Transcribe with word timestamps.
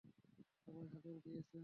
সবাই 0.63 0.85
হাজর 0.91 1.15
দিয়েছেন? 1.23 1.59